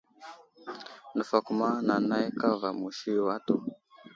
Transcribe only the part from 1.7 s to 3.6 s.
nanay kava musi yo atu.